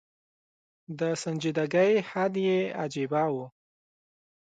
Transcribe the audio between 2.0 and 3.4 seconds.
حد یې عجېبه و.